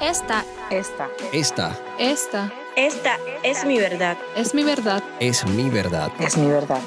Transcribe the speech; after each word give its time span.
Esta, 0.00 0.44
Esta. 0.70 1.08
Esta 1.32 1.76
esta 2.00 2.50
Esta 2.76 3.18
es 3.42 3.64
mi 3.64 3.78
verdad. 3.78 4.16
es 4.36 4.54
mi 4.54 4.64
verdad. 4.64 5.02
es 5.20 5.44
mi 5.44 5.68
verdad. 5.68 6.10
Es 6.18 6.36
mi 6.36 6.46
verdad. 6.46 6.80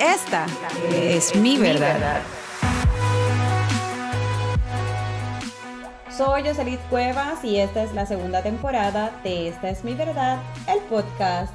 Esta 0.00 0.46
es 0.92 1.36
mi 1.36 1.56
verdad. 1.58 2.20
Soy 6.10 6.42
Joselit 6.44 6.80
Cuevas 6.88 7.44
y 7.44 7.58
esta 7.58 7.82
es 7.82 7.92
la 7.92 8.06
segunda 8.06 8.42
temporada 8.42 9.12
de 9.22 9.48
Esta 9.48 9.68
es 9.68 9.84
mi 9.84 9.94
verdad, 9.94 10.38
el 10.66 10.80
podcast. 10.80 11.52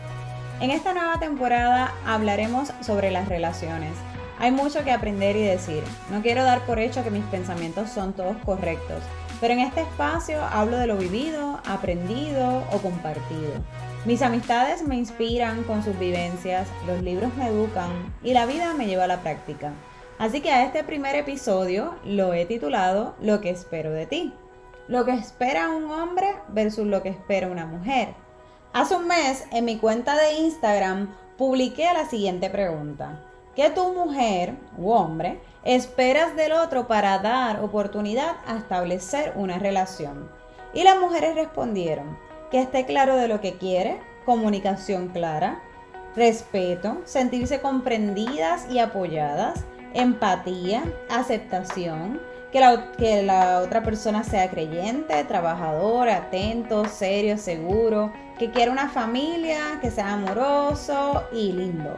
En 0.62 0.70
esta 0.70 0.94
nueva 0.94 1.20
temporada 1.20 1.94
hablaremos 2.06 2.72
sobre 2.82 3.10
las 3.12 3.28
relaciones. 3.28 3.92
Hay 4.40 4.52
mucho 4.52 4.84
que 4.84 4.92
aprender 4.92 5.36
y 5.36 5.44
decir. 5.44 5.84
No 6.12 6.22
quiero 6.22 6.44
dar 6.44 6.62
por 6.66 6.80
hecho 6.80 7.04
que 7.04 7.12
mis 7.12 7.26
pensamientos 7.26 7.90
son 7.90 8.14
todos 8.14 8.38
correctos, 8.46 9.04
pero 9.42 9.54
en 9.54 9.60
este 9.60 9.82
espacio 9.82 10.42
hablo 10.46 10.78
de 10.78 10.86
lo 10.86 10.98
vivido, 10.98 11.60
aprendido 11.66 12.64
o 12.72 12.78
compartido. 12.78 13.52
Mis 14.06 14.22
amistades 14.22 14.88
me 14.88 14.96
inspiran 14.96 15.64
con 15.64 15.84
sus 15.84 15.98
vivencias, 15.98 16.68
los 16.86 17.02
libros 17.02 17.36
me 17.36 17.48
educan 17.48 18.14
y 18.24 18.34
la 18.34 18.46
vida 18.46 18.74
me 18.76 18.86
lleva 18.86 19.06
a 19.06 19.08
la 19.08 19.22
práctica. 19.22 19.74
Así 20.20 20.42
que 20.42 20.52
a 20.52 20.64
este 20.64 20.84
primer 20.84 21.16
episodio 21.16 21.96
lo 22.06 22.34
he 22.34 22.46
titulado 22.46 23.16
Lo 23.20 23.42
que 23.42 23.50
espero 23.50 23.92
de 23.92 24.06
ti. 24.06 24.32
Lo 24.88 25.06
que 25.06 25.14
espera 25.14 25.70
un 25.70 25.90
hombre 25.92 26.28
versus 26.50 26.86
lo 26.86 27.02
que 27.02 27.10
espera 27.10 27.48
una 27.48 27.66
mujer. 27.66 28.10
Hace 28.74 28.96
un 28.96 29.08
mes 29.08 29.46
en 29.52 29.66
mi 29.66 29.78
cuenta 29.78 30.16
de 30.16 30.34
Instagram 30.34 31.16
publiqué 31.38 31.86
la 31.94 32.08
siguiente 32.08 32.52
pregunta. 32.52 33.31
¿Qué 33.56 33.70
tu 33.70 33.94
mujer 33.94 34.56
u 34.78 34.92
hombre 34.92 35.42
esperas 35.66 36.38
del 36.38 36.54
otro 36.54 36.88
para 36.88 37.20
dar 37.20 37.60
oportunidad 37.62 38.38
a 38.48 38.56
establecer 38.56 39.34
una 39.36 39.60
relación? 39.60 40.30
Y 40.74 40.84
las 40.84 40.98
mujeres 40.98 41.36
respondieron 41.36 42.18
que 42.50 42.62
esté 42.62 42.86
claro 42.86 43.18
de 43.18 43.28
lo 43.28 43.42
que 43.42 43.58
quiere, 43.58 44.00
comunicación 44.26 45.10
clara, 45.10 45.62
respeto, 46.16 47.02
sentirse 47.04 47.60
comprendidas 47.60 48.72
y 48.72 48.80
apoyadas, 48.80 49.66
empatía, 49.94 50.84
aceptación, 51.10 52.22
que 52.54 52.62
la, 52.62 52.94
que 52.94 53.22
la 53.22 53.60
otra 53.60 53.84
persona 53.84 54.24
sea 54.24 54.50
creyente, 54.50 55.26
trabajador, 55.26 56.08
atento, 56.08 56.86
serio, 56.86 57.38
seguro, 57.38 58.14
que 58.40 58.50
quiera 58.50 58.72
una 58.72 58.88
familia, 58.88 59.78
que 59.82 59.92
sea 59.92 60.14
amoroso 60.14 61.24
y 61.34 61.52
lindo. 61.52 61.96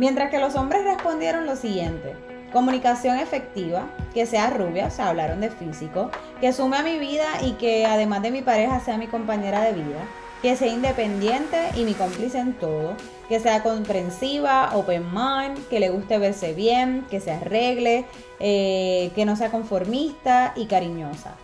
Mientras 0.00 0.30
que 0.30 0.38
los 0.38 0.54
hombres 0.54 0.82
respondieron 0.82 1.44
lo 1.44 1.56
siguiente. 1.56 2.14
Comunicación 2.54 3.18
efectiva, 3.18 3.84
que 4.14 4.24
sea 4.24 4.48
rubia, 4.48 4.86
o 4.86 4.90
sea, 4.90 5.10
hablaron 5.10 5.42
de 5.42 5.50
físico, 5.50 6.10
que 6.40 6.54
sume 6.54 6.78
a 6.78 6.82
mi 6.82 6.98
vida 6.98 7.26
y 7.42 7.52
que 7.52 7.84
además 7.84 8.22
de 8.22 8.30
mi 8.30 8.40
pareja 8.40 8.80
sea 8.80 8.96
mi 8.96 9.08
compañera 9.08 9.60
de 9.60 9.74
vida, 9.74 10.02
que 10.40 10.56
sea 10.56 10.68
independiente 10.68 11.58
y 11.76 11.84
mi 11.84 11.92
cómplice 11.92 12.38
en 12.38 12.54
todo, 12.54 12.94
que 13.28 13.40
sea 13.40 13.62
comprensiva, 13.62 14.70
open 14.72 15.04
mind, 15.12 15.68
que 15.68 15.80
le 15.80 15.90
guste 15.90 16.16
verse 16.16 16.54
bien, 16.54 17.04
que 17.10 17.20
se 17.20 17.32
arregle, 17.32 18.06
eh, 18.38 19.10
que 19.14 19.26
no 19.26 19.36
sea 19.36 19.50
conformista 19.50 20.54
y 20.56 20.64
cariñosa. 20.64 21.34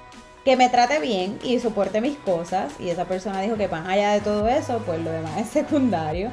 Que 0.46 0.56
me 0.56 0.70
trate 0.70 0.98
bien 0.98 1.38
y 1.44 1.58
soporte 1.58 2.00
mis 2.00 2.16
cosas. 2.16 2.72
Y 2.80 2.88
esa 2.88 3.04
persona 3.04 3.42
dijo 3.42 3.58
que 3.58 3.68
más 3.68 3.86
allá 3.86 4.12
de 4.12 4.20
todo 4.20 4.48
eso, 4.48 4.80
pues 4.86 4.98
lo 5.00 5.10
demás 5.10 5.36
es 5.36 5.48
secundario. 5.48 6.30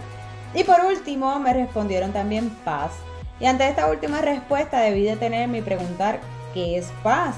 Y 0.54 0.64
por 0.64 0.82
último, 0.86 1.40
me 1.40 1.54
respondieron 1.54 2.12
también 2.12 2.50
paz. 2.64 2.92
Y 3.40 3.46
ante 3.46 3.68
esta 3.68 3.90
última 3.90 4.22
respuesta 4.22 4.80
debí 4.80 5.04
detenerme 5.04 5.60
y 5.60 5.62
preguntar 5.62 6.20
qué 6.54 6.78
es 6.78 6.92
paz. 7.02 7.36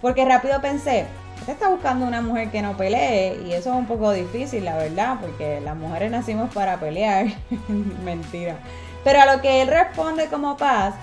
Porque 0.00 0.24
rápido 0.24 0.60
pensé, 0.60 1.06
usted 1.40 1.54
está 1.54 1.68
buscando 1.68 2.06
una 2.06 2.20
mujer 2.20 2.50
que 2.50 2.62
no 2.62 2.76
pelee 2.76 3.40
y 3.46 3.52
eso 3.52 3.70
es 3.70 3.76
un 3.76 3.86
poco 3.86 4.12
difícil, 4.12 4.64
la 4.64 4.76
verdad, 4.76 5.16
porque 5.20 5.60
las 5.60 5.76
mujeres 5.76 6.10
nacimos 6.10 6.52
para 6.52 6.78
pelear. 6.78 7.26
Mentira. 8.04 8.58
Pero 9.02 9.22
a 9.22 9.34
lo 9.34 9.40
que 9.40 9.62
él 9.62 9.68
responde 9.68 10.26
como 10.26 10.56
paz 10.56 10.94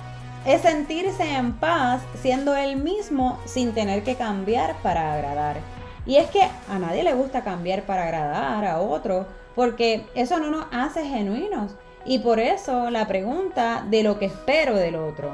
es 0.46 0.62
sentirse 0.62 1.24
en 1.36 1.54
paz 1.54 2.02
siendo 2.22 2.56
él 2.56 2.76
mismo 2.76 3.40
sin 3.46 3.74
tener 3.74 4.04
que 4.04 4.16
cambiar 4.16 4.76
para 4.84 5.14
agradar. 5.14 5.58
Y 6.06 6.18
es 6.18 6.30
que 6.30 6.42
a 6.42 6.78
nadie 6.78 7.04
le 7.04 7.16
gusta 7.16 7.44
cambiar 7.44 7.82
para 7.84 8.04
agradar 8.04 8.64
a 8.64 8.80
otro, 8.80 9.26
porque 9.56 10.06
eso 10.16 10.40
no 10.40 10.50
nos 10.50 10.66
hace 10.72 11.06
genuinos. 11.06 11.76
Y 12.06 12.20
por 12.20 12.40
eso 12.40 12.92
la 12.92 13.08
pregunta 13.08 13.84
de 13.90 14.04
lo 14.04 14.20
que 14.20 14.26
espero 14.26 14.76
del 14.76 14.96
otro. 14.96 15.32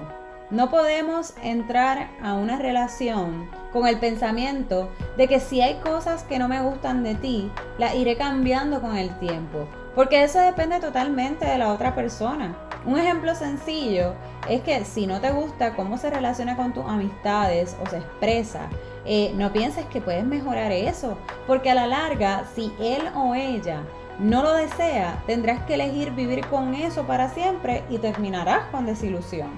No 0.52 0.70
podemos 0.70 1.34
entrar 1.42 2.10
a 2.22 2.34
una 2.34 2.58
relación 2.58 3.50
con 3.72 3.88
el 3.88 4.00
pensamiento 4.00 4.90
de 5.18 5.28
que 5.28 5.40
si 5.40 5.62
hay 5.62 5.76
cosas 5.76 6.24
que 6.24 6.40
no 6.40 6.48
me 6.48 6.62
gustan 6.62 7.04
de 7.04 7.16
ti, 7.16 7.50
las 7.78 7.96
iré 7.96 8.18
cambiando 8.18 8.82
con 8.82 8.98
el 8.98 9.18
tiempo. 9.20 9.66
Porque 9.96 10.24
eso 10.24 10.40
depende 10.40 10.80
totalmente 10.80 11.46
de 11.46 11.58
la 11.58 11.72
otra 11.74 11.96
persona. 11.96 12.56
Un 12.86 12.98
ejemplo 12.98 13.36
sencillo 13.36 14.14
es 14.50 14.62
que 14.62 14.84
si 14.86 15.08
no 15.08 15.22
te 15.22 15.32
gusta 15.32 15.76
cómo 15.76 15.98
se 15.98 16.10
relaciona 16.10 16.56
con 16.56 16.74
tus 16.74 16.86
amistades 16.86 17.78
o 17.82 17.90
se 17.90 17.98
expresa, 17.98 18.70
eh, 19.06 19.34
no 19.36 19.54
pienses 19.54 19.86
que 19.86 20.02
puedes 20.02 20.26
mejorar 20.26 20.72
eso. 20.72 21.18
Porque 21.48 21.70
a 21.70 21.76
la 21.76 21.88
larga, 21.88 22.46
si 22.56 22.74
él 22.80 23.04
o 23.16 23.36
ella 23.36 23.84
no 24.22 24.44
lo 24.44 24.54
desea, 24.54 25.24
tendrás 25.26 25.64
que 25.66 25.74
elegir 25.74 26.12
vivir 26.12 26.46
con 26.46 26.76
eso 26.76 27.08
para 27.08 27.30
siempre 27.30 27.84
y 27.90 27.98
terminarás 27.98 28.68
con 28.68 28.86
desilusión. 28.86 29.50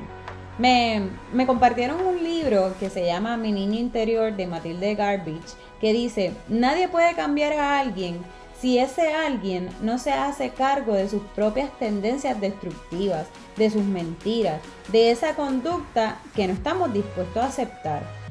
Me, 0.57 1.09
me, 1.33 1.45
compartieron 1.45 2.05
un 2.05 2.23
libro 2.23 2.73
que 2.79 2.89
se 2.89 3.05
llama 3.05 3.35
Mi 3.35 3.51
Niño 3.51 3.77
Interior 3.77 4.33
de 4.33 4.47
Matilde 4.47 4.95
Garbage, 4.95 5.57
que 5.81 5.91
dice, 5.91 6.31
nadie 6.47 6.87
puede 6.87 7.13
cambiar 7.13 7.53
a 7.53 7.79
alguien 7.79 8.19
si 8.57 8.79
ese 8.79 9.13
alguien 9.13 9.67
no 9.81 9.97
se 9.97 10.13
hace 10.13 10.51
cargo 10.51 10.93
de 10.93 11.09
sus 11.09 11.21
propias 11.35 11.69
tendencias 11.79 12.39
destructivas, 12.39 13.27
de 13.57 13.69
sus 13.69 13.83
mentiras, 13.83 14.61
de 14.93 15.11
esa 15.11 15.35
conducta 15.35 16.19
que 16.33 16.47
no 16.47 16.53
estamos 16.53 16.93
dispuestos 16.93 17.43
a 17.43 17.47
aceptar. 17.47 18.22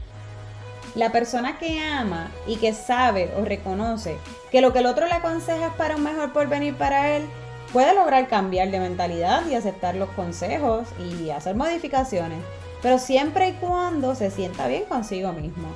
La 0.94 1.10
persona 1.10 1.58
que 1.58 1.80
ama 1.80 2.30
y 2.47 2.56
que 2.56 2.75
sabe 2.75 3.32
o 3.38 3.44
reconoce 3.44 4.19
que 4.50 4.60
lo 4.60 4.75
que 4.75 4.80
el 4.80 4.86
otro 4.86 5.06
le 5.06 5.14
aconseja 5.14 5.69
es 5.69 5.72
para 5.72 5.97
un 5.97 6.03
mejor 6.03 6.34
porvenir 6.34 6.75
para 6.75 7.16
él, 7.16 7.26
puede 7.72 7.94
lograr 7.94 8.28
cambiar 8.28 8.70
de 8.70 8.78
mentalidad 8.78 9.47
y 9.47 9.54
aceptar 9.54 9.94
los 9.94 10.10
consejos 10.10 10.86
y 10.98 11.30
hacer 11.30 11.56
modificaciones, 11.56 12.38
pero 12.82 12.98
siempre 12.98 13.48
y 13.48 13.53
cuando 13.54 14.14
se 14.14 14.30
sienta 14.30 14.69
bien 14.69 14.84
consigo 14.84 15.32
mismo. 15.32 15.69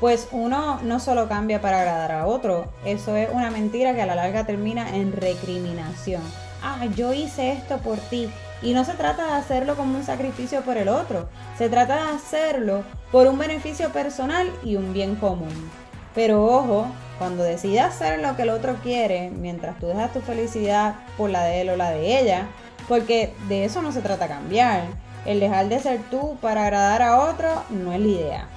Pues 0.00 0.26
uno 0.32 0.80
no 0.82 0.98
solo 0.98 1.28
cambia 1.28 1.60
para 1.60 1.78
agradar 1.80 2.10
a 2.10 2.26
otro, 2.26 2.66
eso 2.84 3.16
es 3.16 3.28
una 3.32 3.50
mentira 3.50 3.94
que 3.94 4.02
a 4.02 4.06
la 4.06 4.16
larga 4.16 4.44
termina 4.44 4.96
en 4.96 5.12
recriminación. 5.12 6.22
Ah, 6.62 6.86
yo 6.96 7.12
hice 7.12 7.52
esto 7.52 7.78
por 7.78 7.98
ti. 7.98 8.28
Y 8.62 8.72
no 8.72 8.84
se 8.84 8.94
trata 8.94 9.26
de 9.26 9.32
hacerlo 9.32 9.76
como 9.76 9.96
un 9.96 10.04
sacrificio 10.04 10.62
por 10.62 10.76
el 10.76 10.88
otro, 10.88 11.28
se 11.58 11.68
trata 11.68 11.96
de 11.96 12.16
hacerlo 12.16 12.82
por 13.12 13.26
un 13.26 13.38
beneficio 13.38 13.90
personal 13.90 14.50
y 14.62 14.76
un 14.76 14.92
bien 14.92 15.16
común. 15.16 15.70
Pero 16.14 16.44
ojo, 16.44 16.86
cuando 17.18 17.42
decidas 17.42 17.94
hacer 17.94 18.20
lo 18.20 18.36
que 18.36 18.42
el 18.42 18.50
otro 18.50 18.76
quiere, 18.82 19.30
mientras 19.30 19.78
tú 19.78 19.86
dejas 19.86 20.12
tu 20.12 20.20
felicidad 20.20 20.94
por 21.16 21.30
la 21.30 21.44
de 21.44 21.60
él 21.60 21.70
o 21.70 21.76
la 21.76 21.90
de 21.90 22.20
ella, 22.20 22.46
porque 22.88 23.34
de 23.48 23.64
eso 23.64 23.82
no 23.82 23.92
se 23.92 24.02
trata 24.02 24.28
cambiar. 24.28 24.82
El 25.26 25.40
dejar 25.40 25.68
de 25.68 25.80
ser 25.80 26.00
tú 26.10 26.36
para 26.40 26.64
agradar 26.64 27.02
a 27.02 27.20
otro 27.20 27.48
no 27.70 27.92
es 27.92 28.00
la 28.00 28.06
idea. 28.06 28.48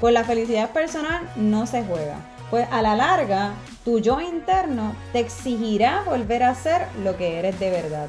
Pues 0.00 0.12
la 0.12 0.24
felicidad 0.24 0.70
personal 0.70 1.28
no 1.36 1.66
se 1.66 1.82
juega. 1.84 2.16
Pues 2.50 2.68
a 2.70 2.82
la 2.82 2.94
larga, 2.96 3.52
tu 3.84 3.98
yo 3.98 4.20
interno 4.20 4.94
te 5.12 5.20
exigirá 5.20 6.02
volver 6.04 6.42
a 6.42 6.54
ser 6.54 6.86
lo 7.02 7.16
que 7.16 7.38
eres 7.38 7.58
de 7.58 7.70
verdad. 7.70 8.08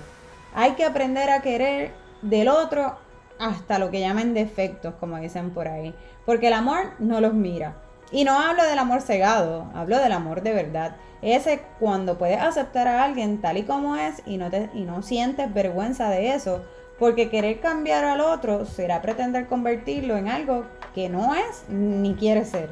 Hay 0.60 0.72
que 0.72 0.86
aprender 0.86 1.30
a 1.30 1.44
querer 1.44 1.92
del 2.24 2.48
otro 2.48 2.98
hasta 3.38 3.78
lo 3.78 3.92
que 3.92 4.00
llamen 4.00 4.34
defectos, 4.34 4.96
como 5.00 5.18
dicen 5.18 5.52
por 5.52 5.68
ahí. 5.68 5.94
Porque 6.26 6.48
el 6.48 6.54
amor 6.54 6.94
no 6.98 7.22
los 7.22 7.36
mira. 7.36 7.76
Y 8.12 8.24
no 8.24 8.40
hablo 8.40 8.64
del 8.64 8.80
amor 8.80 9.02
cegado, 9.02 9.70
hablo 9.76 10.00
del 10.00 10.14
amor 10.14 10.42
de 10.42 10.54
verdad. 10.54 10.96
Ese 11.22 11.62
cuando 11.80 12.18
puedes 12.18 12.42
aceptar 12.42 12.88
a 12.88 13.04
alguien 13.04 13.40
tal 13.40 13.58
y 13.58 13.66
como 13.66 13.98
es 13.98 14.24
y 14.26 14.38
no, 14.38 14.50
te, 14.50 14.72
y 14.74 14.82
no 14.82 15.04
sientes 15.04 15.54
vergüenza 15.54 16.10
de 16.10 16.34
eso. 16.34 16.66
Porque 16.98 17.30
querer 17.30 17.60
cambiar 17.60 18.04
al 18.04 18.22
otro 18.22 18.66
será 18.66 19.00
pretender 19.04 19.46
convertirlo 19.46 20.18
en 20.18 20.28
algo 20.28 20.66
que 20.96 21.08
no 21.08 21.36
es 21.36 21.70
ni 21.70 22.16
quiere 22.16 22.46
ser. 22.46 22.72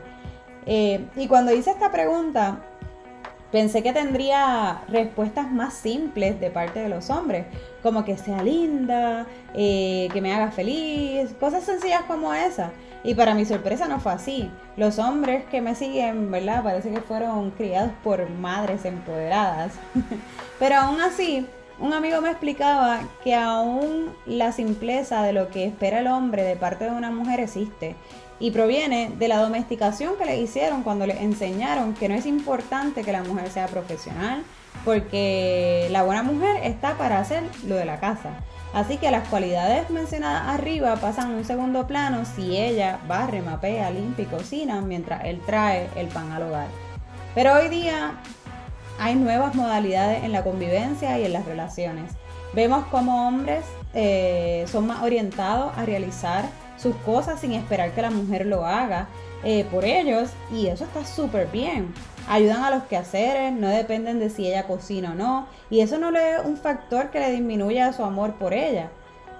Eh, 0.65 1.05
y 1.15 1.27
cuando 1.27 1.53
hice 1.53 1.69
esta 1.69 1.91
pregunta, 1.91 2.61
pensé 3.55 3.81
que 3.81 3.93
tendría 3.93 4.81
respuestas 4.89 5.49
más 5.49 5.73
simples 5.75 6.41
de 6.41 6.49
parte 6.49 6.81
de 6.81 6.89
los 6.89 7.09
hombres, 7.09 7.45
como 7.81 8.03
que 8.03 8.17
sea 8.17 8.43
linda, 8.43 9.27
eh, 9.53 10.09
que 10.11 10.19
me 10.19 10.33
haga 10.33 10.51
feliz, 10.51 11.33
cosas 11.39 11.63
sencillas 11.63 12.01
como 12.01 12.33
esa. 12.33 12.71
Y 13.05 13.15
para 13.15 13.33
mi 13.33 13.45
sorpresa 13.45 13.87
no 13.87 14.01
fue 14.01 14.11
así. 14.11 14.51
Los 14.75 14.99
hombres 14.99 15.45
que 15.45 15.61
me 15.61 15.73
siguen, 15.73 16.29
¿verdad? 16.31 16.63
Parece 16.63 16.91
que 16.91 16.99
fueron 16.99 17.51
criados 17.51 17.91
por 18.03 18.29
madres 18.29 18.83
empoderadas. 18.83 19.71
Pero 20.59 20.75
aún 20.75 20.99
así, 20.99 21.47
un 21.79 21.93
amigo 21.93 22.21
me 22.21 22.29
explicaba 22.29 23.01
que 23.23 23.35
aún 23.35 24.13
la 24.25 24.51
simpleza 24.51 25.23
de 25.23 25.33
lo 25.33 25.49
que 25.49 25.65
espera 25.65 25.99
el 25.99 26.07
hombre 26.07 26.43
de 26.43 26.55
parte 26.55 26.85
de 26.85 26.91
una 26.91 27.11
mujer 27.11 27.39
existe. 27.39 27.95
y 28.37 28.51
proviene 28.51 29.11
de 29.17 29.29
la 29.29 29.37
domesticación 29.37 30.17
que 30.17 30.25
le 30.25 30.41
hicieron 30.41 30.83
cuando 30.83 31.07
le 31.07 31.23
enseñaron 31.23 31.93
que 31.93 32.09
no 32.09 32.15
es 32.15 32.25
importante 32.25 33.01
que 33.01 33.13
la 33.13 33.23
mujer 33.23 33.49
sea 33.49 33.67
profesional, 33.67 34.43
porque 34.83 35.87
la 35.91 36.03
buena 36.03 36.21
mujer 36.21 36.57
está 36.63 36.97
para 36.97 37.19
hacer 37.19 37.43
lo 37.65 37.75
de 37.75 37.85
la 37.85 38.01
casa. 38.01 38.31
Así 38.73 38.97
que 38.97 39.09
las 39.09 39.27
cualidades 39.29 39.89
mencionadas 39.89 40.49
arriba 40.49 40.97
pasan 40.97 41.31
a 41.31 41.37
un 41.37 41.45
segundo 41.45 41.87
plano 41.87 42.25
si 42.25 42.57
ella 42.57 42.99
barre, 43.07 43.41
mapea, 43.41 43.89
limpia 43.89 44.23
y 44.25 44.27
cocina 44.27 44.81
mientras 44.81 45.23
él 45.23 45.41
trae 45.45 45.87
el 45.95 46.07
pan 46.07 46.33
al 46.33 46.43
hogar. 46.43 46.67
Pero 47.33 47.53
hoy 47.53 47.69
día 47.69 48.15
hay 48.99 49.15
nuevas 49.15 49.55
modalidades 49.55 50.23
en 50.23 50.31
la 50.31 50.43
convivencia 50.43 51.17
y 51.19 51.25
en 51.25 51.33
las 51.33 51.45
relaciones. 51.45 52.11
Vemos 52.53 52.85
como 52.85 53.27
hombres 53.27 53.65
eh, 53.93 54.65
son 54.71 54.87
más 54.87 55.03
orientados 55.03 55.71
a 55.77 55.85
realizar 55.85 56.45
sus 56.77 56.95
cosas 56.97 57.39
sin 57.39 57.53
esperar 57.53 57.91
que 57.91 58.01
la 58.01 58.11
mujer 58.11 58.45
lo 58.45 58.65
haga 58.65 59.07
eh, 59.43 59.65
por 59.71 59.85
ellos 59.85 60.29
y 60.51 60.67
eso 60.67 60.83
está 60.83 61.05
súper 61.05 61.47
bien. 61.47 61.93
Ayudan 62.27 62.63
a 62.63 62.71
los 62.71 62.83
quehaceres, 62.83 63.53
no 63.53 63.67
dependen 63.67 64.19
de 64.19 64.29
si 64.29 64.47
ella 64.47 64.67
cocina 64.67 65.11
o 65.11 65.15
no 65.15 65.47
y 65.69 65.81
eso 65.81 65.97
no 65.97 66.09
es 66.17 66.45
un 66.45 66.57
factor 66.57 67.09
que 67.09 67.19
le 67.19 67.31
disminuya 67.31 67.93
su 67.93 68.03
amor 68.03 68.33
por 68.33 68.53
ella. 68.53 68.89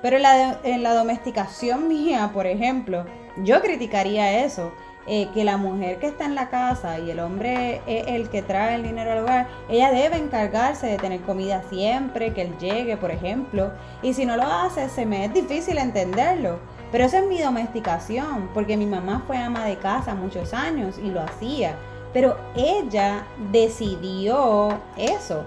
Pero 0.02 0.18
en 0.18 0.84
la 0.84 0.94
domesticación 0.94 1.88
mía, 1.90 2.31
por 2.34 2.48
ejemplo, 2.48 3.06
yo 3.44 3.62
criticaría 3.62 4.46
eso. 4.46 4.72
Eh, 5.07 5.30
que 5.36 5.44
la 5.44 5.57
mujer 5.57 6.00
que 6.00 6.07
está 6.07 6.25
en 6.25 6.34
la 6.34 6.50
casa 6.50 6.98
y 6.98 7.12
el 7.12 7.19
hombre 7.19 7.81
es 7.86 8.07
el 8.07 8.28
que 8.30 8.42
trae 8.42 8.74
el 8.74 8.81
dinero 8.81 9.12
al 9.12 9.19
hogar, 9.19 9.48
ella 9.69 9.92
debe 9.92 10.18
encargarse 10.18 10.88
de 10.88 10.98
tener 10.98 11.22
comida 11.22 11.62
siempre, 11.69 12.34
que 12.34 12.42
él 12.42 12.57
llegue, 12.57 12.98
por 12.98 13.12
ejemplo. 13.12 13.72
Y 14.02 14.13
si 14.13 14.25
no 14.25 14.36
lo 14.36 14.44
hace, 14.44 14.90
se 14.90 15.06
me 15.06 15.25
es 15.25 15.34
difícil 15.34 15.78
entenderlo. 15.78 16.57
Pero 16.92 17.06
eso 17.06 17.18
es 17.18 17.28
mi 17.28 17.40
domesticación, 17.40 18.50
porque 18.54 18.78
mi 18.78 18.88
mamá 18.88 19.24
fue 19.28 19.38
ama 19.38 19.66
de 19.66 19.78
casa 19.78 20.16
muchos 20.16 20.54
años 20.54 20.98
y 20.98 21.12
lo 21.12 21.22
hacía. 21.22 21.75
Pero 22.12 22.38
ella 22.56 23.28
decidió 23.52 24.69
eso. 24.98 25.46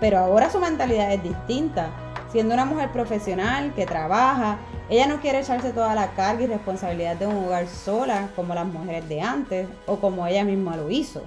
Pero 0.00 0.18
ahora 0.18 0.50
su 0.50 0.58
mentalidad 0.58 1.12
es 1.12 1.22
distinta. 1.22 1.90
Siendo 2.30 2.52
una 2.54 2.66
mujer 2.66 2.90
profesional 2.92 3.72
que 3.74 3.86
trabaja, 3.86 4.58
ella 4.90 5.06
no 5.06 5.20
quiere 5.20 5.40
echarse 5.40 5.72
toda 5.72 5.94
la 5.94 6.10
carga 6.12 6.42
y 6.42 6.46
responsabilidad 6.46 7.16
de 7.16 7.26
un 7.26 7.44
hogar 7.44 7.66
sola 7.68 8.28
como 8.36 8.54
las 8.54 8.66
mujeres 8.66 9.08
de 9.08 9.22
antes 9.22 9.66
o 9.86 9.96
como 9.96 10.26
ella 10.26 10.44
misma 10.44 10.76
lo 10.76 10.90
hizo. 10.90 11.22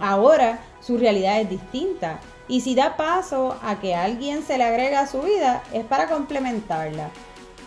Ahora 0.00 0.58
su 0.80 0.98
realidad 0.98 1.40
es 1.40 1.48
distinta 1.48 2.18
y 2.48 2.60
si 2.62 2.74
da 2.74 2.96
paso 2.96 3.56
a 3.62 3.78
que 3.78 3.94
alguien 3.94 4.42
se 4.42 4.58
le 4.58 4.64
agrega 4.64 5.00
a 5.00 5.06
su 5.06 5.22
vida 5.22 5.62
es 5.72 5.84
para 5.84 6.08
complementarla. 6.08 7.10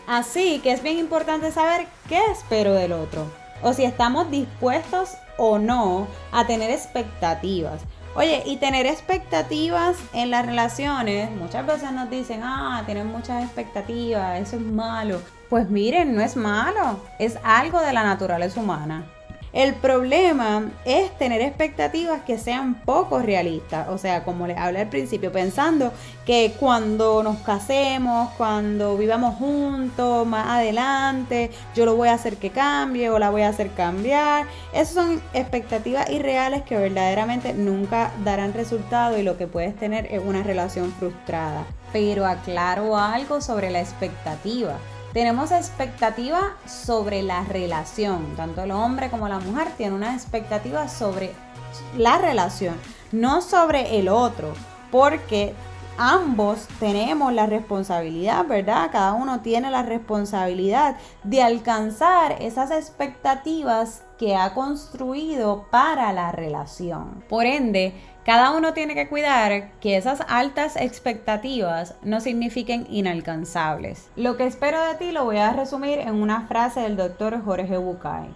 Así 0.06 0.60
que 0.60 0.74
es 0.74 0.84
bien 0.84 0.98
importante 0.98 1.52
saber 1.52 1.88
qué 2.10 2.20
espero 2.32 2.74
del 2.74 2.92
otro 2.92 3.26
o 3.64 3.74
si 3.74 3.86
estamos 3.86 4.30
dispuestos 4.30 5.12
o 5.38 5.58
no 5.58 6.08
a 6.32 6.46
tener 6.46 6.70
expectativas. 6.70 7.82
Oye, 8.16 8.44
y 8.46 8.58
tener 8.58 8.86
expectativas 8.86 9.98
en 10.14 10.32
las 10.32 10.46
relaciones, 10.46 11.30
muchas 11.32 11.66
veces 11.66 11.92
nos 11.92 12.10
dicen, 12.10 12.42
ah, 12.44 12.82
tienen 12.86 13.08
muchas 13.08 13.44
expectativas, 13.44 14.40
eso 14.40 14.56
es 14.56 14.62
malo. 14.62 15.22
Pues 15.50 15.70
miren, 15.70 16.16
no 16.16 16.22
es 16.22 16.36
malo, 16.36 17.00
es 17.20 17.38
algo 17.44 17.80
de 17.80 17.94
la 17.94 18.04
naturaleza 18.04 18.60
humana. 18.60 19.06
El 19.54 19.76
problema 19.76 20.72
es 20.86 21.18
tener 21.18 21.42
expectativas 21.42 22.22
que 22.22 22.38
sean 22.38 22.76
poco 22.76 23.20
realistas, 23.20 23.88
o 23.90 23.98
sea, 23.98 24.24
como 24.24 24.46
les 24.46 24.58
hablé 24.58 24.82
al 24.82 24.90
principio, 24.90 25.32
pensando 25.32 25.94
que 26.26 26.54
cuando 26.60 27.24
nos 27.24 27.38
casemos, 27.38 28.30
cuando 28.38 28.98
vivamos 28.98 29.36
juntos, 29.36 30.28
más 30.28 30.48
adelante, 30.48 31.50
yo 31.74 31.86
lo 31.86 31.96
voy 31.96 32.10
a 32.10 32.14
hacer 32.14 32.36
que 32.36 32.50
cambie 32.50 33.10
o 33.10 33.20
la 33.20 33.30
voy 33.30 33.44
a 33.44 33.50
hacer 33.50 33.72
cambiar. 33.72 34.46
Esas 34.74 34.94
son 34.94 35.22
expectativas 35.34 36.10
irreales 36.10 36.64
que 36.64 36.78
verdaderamente 36.78 37.54
nunca 37.54 38.12
darán 38.26 38.54
resultado 38.54 39.18
y 39.18 39.24
lo 39.24 39.38
que 39.38 39.48
puedes 39.48 39.76
tener 39.78 40.08
es 40.14 40.22
una 40.24 40.44
relación 40.44 40.92
frustrada. 41.00 41.66
Pero 41.94 42.26
aclaro 42.26 42.98
algo 42.98 43.40
sobre 43.40 43.72
la 43.72 43.80
expectativa. 43.80 44.78
Tenemos 45.14 45.52
expectativa 45.52 46.56
sobre 46.66 47.24
la 47.24 47.44
relación, 47.44 48.36
tanto 48.36 48.64
el 48.64 48.72
hombre 48.72 49.10
como 49.10 49.28
la 49.28 49.40
mujer 49.40 49.70
tienen 49.78 49.96
una 49.96 50.14
expectativa 50.14 50.88
sobre 50.88 51.34
la 51.98 52.18
relación, 52.18 52.76
no 53.12 53.42
sobre 53.42 54.00
el 54.00 54.10
otro, 54.10 54.54
porque 54.92 55.54
ambos 55.98 56.68
tenemos 56.80 57.34
la 57.34 57.48
responsabilidad, 57.48 58.46
¿verdad? 58.46 58.90
Cada 58.92 59.14
uno 59.14 59.42
tiene 59.42 59.72
la 59.72 59.82
responsabilidad 59.82 60.98
de 61.24 61.42
alcanzar 61.42 62.36
esas 62.40 62.70
expectativas 62.72 64.04
que 64.18 64.36
ha 64.36 64.54
construido 64.54 65.68
para 65.72 66.12
la 66.14 66.32
relación. 66.32 67.24
Por 67.30 67.46
ende, 67.46 67.94
cada 68.28 68.52
uno 68.52 68.74
tiene 68.74 68.94
que 68.94 69.08
cuidar 69.08 69.72
que 69.80 69.96
esas 69.96 70.20
altas 70.28 70.76
expectativas 70.76 71.96
no 72.02 72.20
signifiquen 72.20 72.86
inalcanzables. 72.90 74.10
Lo 74.18 74.36
que 74.36 74.46
espero 74.46 74.82
de 74.86 74.96
ti 74.96 75.14
lo 75.14 75.24
voy 75.24 75.38
a 75.38 75.54
resumir 75.54 76.00
en 76.00 76.16
una 76.16 76.42
frase 76.42 76.82
del 76.82 76.98
doctor 76.98 77.42
Jorge 77.46 77.78
Bucay. 77.78 78.28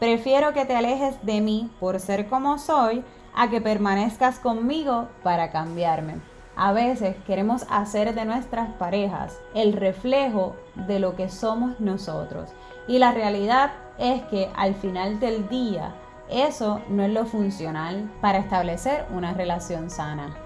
Prefiero 0.00 0.52
que 0.54 0.64
te 0.64 0.74
alejes 0.74 1.24
de 1.24 1.40
mí 1.40 1.70
por 1.78 2.00
ser 2.00 2.26
como 2.26 2.58
soy 2.58 3.04
a 3.32 3.48
que 3.48 3.60
permanezcas 3.60 4.40
conmigo 4.40 5.06
para 5.22 5.52
cambiarme. 5.52 6.16
A 6.56 6.72
veces 6.72 7.14
queremos 7.24 7.64
hacer 7.70 8.16
de 8.16 8.24
nuestras 8.24 8.70
parejas 8.72 9.38
el 9.54 9.72
reflejo 9.72 10.56
de 10.74 10.98
lo 10.98 11.14
que 11.14 11.28
somos 11.28 11.78
nosotros. 11.78 12.50
Y 12.88 12.98
la 12.98 13.12
realidad 13.12 13.70
es 13.98 14.20
que 14.22 14.50
al 14.56 14.74
final 14.74 15.20
del 15.20 15.48
día 15.48 15.94
eso 16.30 16.82
no 16.88 17.04
es 17.04 17.10
lo 17.10 17.24
funcional 17.26 18.10
para 18.20 18.38
establecer 18.38 19.06
una 19.10 19.34
relación 19.34 19.90
sana. 19.90 20.36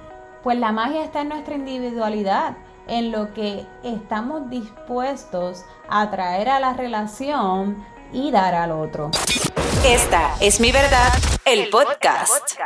Pues 0.43 0.59
la 0.59 0.73
magia 0.73 1.05
está 1.05 1.23
en 1.23 1.29
nuestra 1.29 1.55
individualidad, 1.55 2.57
en 2.89 3.13
lo 3.13 3.33
que 3.33 3.67
estamos 3.83 4.51
dispuestos 4.51 5.65
a 5.89 6.11
traer 6.11 6.49
a 6.49 6.61
la 6.61 6.73
relación 6.73 7.85
y 8.13 8.31
dar 8.31 8.55
al 8.55 8.73
otro. 8.73 9.11
Esta 9.85 10.35
es 10.41 10.61
mi 10.61 10.73
verdad, 10.73 11.13
el 11.45 11.69
podcast. 11.71 12.59